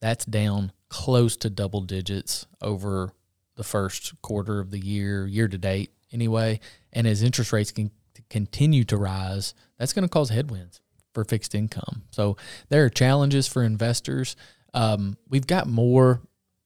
[0.00, 3.12] That's down close to double digits over
[3.56, 6.58] the first quarter of the year, year to date, anyway.
[6.92, 7.90] And as interest rates can
[8.28, 10.80] continue to rise, that's going to cause headwinds
[11.12, 12.02] for fixed income.
[12.10, 12.36] So
[12.70, 14.34] there are challenges for investors.
[14.74, 16.22] Um, we've got more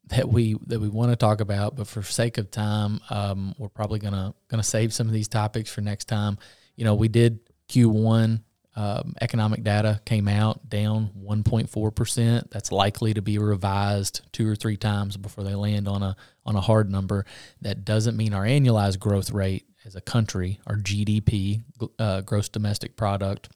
[0.09, 3.69] that we that we want to talk about, but for sake of time, um, we're
[3.69, 6.39] probably gonna gonna save some of these topics for next time.
[6.77, 8.43] You know, we did Q1
[8.77, 12.51] um, economic data came out down 1.4 percent.
[12.51, 16.57] That's likely to be revised two or three times before they land on a on
[16.57, 17.25] a hard number.
[17.63, 21.63] That doesn't mean our annualized growth rate as a country, our GDP,
[21.99, 23.51] uh, gross domestic product,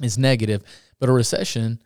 [0.00, 0.62] is negative,
[1.00, 1.82] but a recession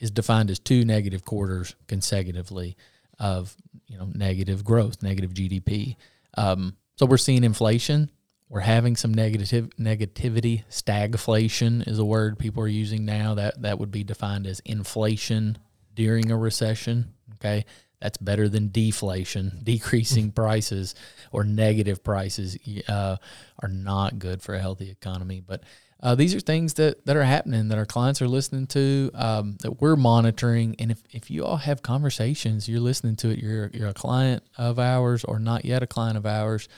[0.00, 2.76] is defined as two negative quarters consecutively
[3.20, 3.54] of
[3.86, 5.96] you know negative growth, negative GDP.
[6.36, 8.10] Um, so we're seeing inflation.
[8.48, 10.64] We're having some negative negativity.
[10.68, 13.34] Stagflation is a word people are using now.
[13.34, 15.58] That that would be defined as inflation
[15.94, 17.14] during a recession.
[17.34, 17.64] Okay,
[18.00, 19.60] that's better than deflation.
[19.62, 20.94] Decreasing prices
[21.30, 22.56] or negative prices
[22.88, 23.16] uh,
[23.62, 25.40] are not good for a healthy economy.
[25.40, 25.62] But
[26.02, 29.56] uh, these are things that, that are happening that our clients are listening to, um,
[29.60, 30.74] that we're monitoring.
[30.78, 34.42] And if, if you all have conversations, you're listening to it, you're, you're a client
[34.56, 36.68] of ours or not yet a client of ours,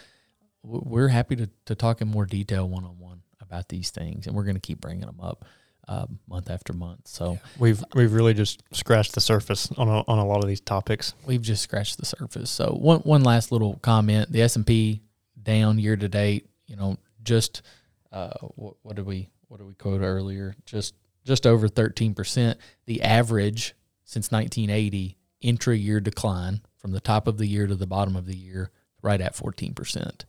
[0.64, 4.26] we're happy to, to talk in more detail one on one about these things.
[4.26, 5.44] And we're going to keep bringing them up.
[5.88, 7.08] Um, month after month.
[7.08, 7.38] So yeah.
[7.58, 11.12] we've we've really just scratched the surface on a, on a lot of these topics.
[11.26, 12.52] We've just scratched the surface.
[12.52, 15.02] So one one last little comment: the S and P
[15.42, 16.48] down year to date.
[16.68, 17.62] You know, just
[18.12, 20.54] uh, what, what did we what did we quote earlier?
[20.64, 20.94] Just
[21.24, 22.58] just over thirteen percent.
[22.86, 27.86] The average since 1980 intra year decline from the top of the year to the
[27.86, 30.26] bottom of the year, right at 14 percent.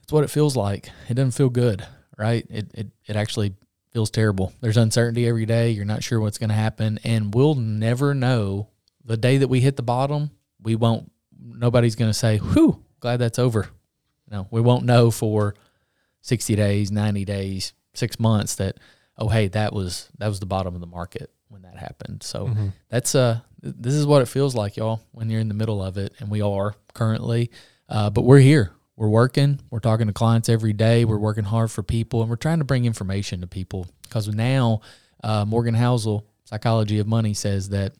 [0.00, 0.90] That's what it feels like.
[1.08, 1.86] It doesn't feel good,
[2.18, 2.44] right?
[2.50, 3.54] It it it actually
[3.92, 4.52] feels terrible.
[4.60, 5.70] There's uncertainty every day.
[5.70, 8.68] You're not sure what's going to happen, and we'll never know
[9.04, 10.30] the day that we hit the bottom.
[10.60, 11.10] We won't.
[11.38, 13.68] Nobody's going to say, "Whew, glad that's over."
[14.30, 15.54] No, we won't know for
[16.22, 18.78] 60 days, 90 days, six months that,
[19.18, 22.22] oh, hey, that was, that was the bottom of the market when that happened.
[22.22, 22.68] So mm-hmm.
[22.88, 25.98] that's, uh, this is what it feels like y'all when you're in the middle of
[25.98, 26.14] it.
[26.18, 27.50] And we are currently,
[27.88, 28.72] uh, but we're here.
[28.96, 29.60] We're working.
[29.70, 31.04] We're talking to clients every day.
[31.04, 34.80] We're working hard for people and we're trying to bring information to people because now,
[35.24, 37.94] uh, Morgan Housel, Psychology of Money, says that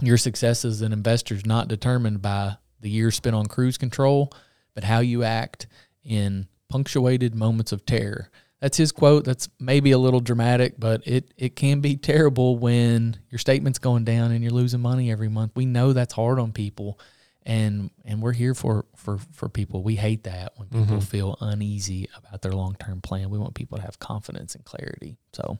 [0.00, 4.32] your success as an investor is not determined by the years spent on cruise control,
[4.74, 5.66] but how you act
[6.04, 8.30] in punctuated moments of terror.
[8.60, 9.24] That's his quote.
[9.24, 14.04] That's maybe a little dramatic, but it, it can be terrible when your statement's going
[14.04, 15.52] down and you're losing money every month.
[15.54, 16.98] We know that's hard on people
[17.46, 19.82] and and we're here for for for people.
[19.82, 20.98] We hate that when people mm-hmm.
[20.98, 23.30] feel uneasy about their long-term plan.
[23.30, 25.16] We want people to have confidence and clarity.
[25.32, 25.58] So,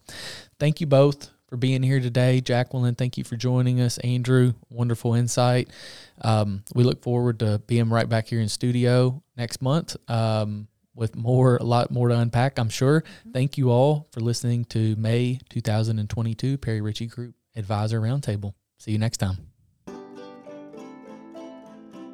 [0.59, 2.41] thank you both for being here today.
[2.41, 3.99] Jacqueline, thank you for joining us.
[3.99, 5.71] Andrew, wonderful insight.
[6.23, 9.97] Um, we look forward to being right back here in studio next month.
[10.11, 10.67] Um,
[10.97, 13.03] with more, a lot more to unpack, I'm sure.
[13.03, 13.31] Mm-hmm.
[13.33, 18.55] Thank you all for listening to May 2022 Perry Ritchie Group Advisor Roundtable.
[18.79, 19.37] See you next time.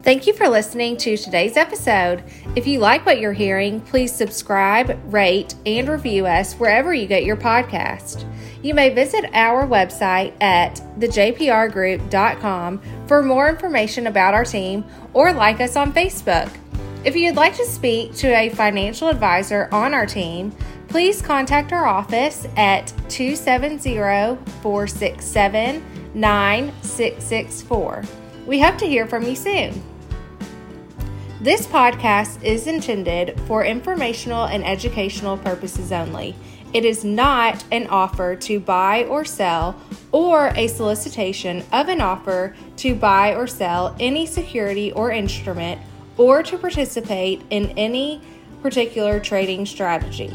[0.02, 2.24] Thank you for listening to today's episode.
[2.56, 7.24] If you like what you're hearing, please subscribe, rate, and review us wherever you get
[7.24, 8.28] your podcast.
[8.64, 15.60] You may visit our website at thejprgroup.com for more information about our team or like
[15.60, 16.50] us on Facebook.
[17.04, 20.52] If you'd like to speak to a financial advisor on our team,
[20.86, 23.96] please contact our office at 270
[24.62, 25.82] 467
[26.14, 28.04] 9664.
[28.46, 29.82] We hope to hear from you soon.
[31.40, 36.36] This podcast is intended for informational and educational purposes only.
[36.72, 39.74] It is not an offer to buy or sell
[40.12, 45.80] or a solicitation of an offer to buy or sell any security or instrument
[46.16, 48.20] or to participate in any
[48.62, 50.32] particular trading strategy.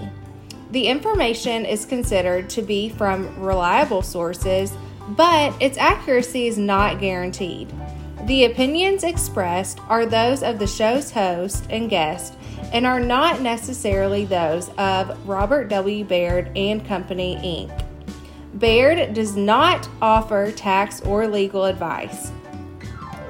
[0.72, 4.74] The information is considered to be from reliable sources,
[5.10, 7.72] but its accuracy is not guaranteed.
[8.26, 12.34] The opinions expressed are those of the show's host and guest
[12.74, 16.04] and are not necessarily those of Robert W.
[16.04, 18.60] Baird and Company, Inc.
[18.60, 22.32] Baird does not offer tax or legal advice.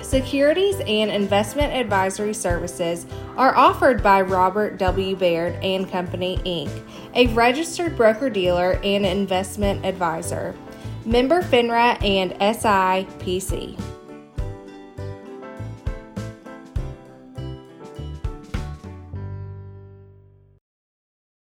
[0.07, 3.05] Securities and investment advisory services
[3.35, 5.17] are offered by Robert W.
[5.17, 6.71] Baird and Company, Inc.,
[7.13, 10.55] a registered broker dealer and investment advisor.
[11.03, 13.77] Member FINRA and SIPC.